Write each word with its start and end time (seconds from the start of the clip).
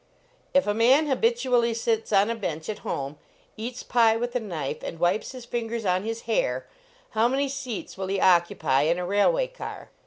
If 0.55 0.65
a 0.65 0.73
man 0.73 1.05
habitually 1.05 1.75
sits 1.75 2.11
on 2.11 2.31
a 2.31 2.35
bench 2.35 2.69
at 2.69 2.79
home, 2.79 3.19
eats 3.55 3.83
pie 3.83 4.17
with 4.17 4.35
a 4.35 4.39
knife, 4.39 4.81
and 4.81 4.97
wipes 4.99 5.33
his 5.33 5.45
fingers 5.45 5.85
on 5.85 6.03
his 6.05 6.21
hair, 6.21 6.65
how 7.11 7.27
main 7.27 7.47
seats 7.49 7.99
will 7.99 8.07
he 8.07 8.19
occupy 8.19 8.81
in 8.81 8.97
a 8.97 9.05
railway 9.05 9.45
car 9.45 9.91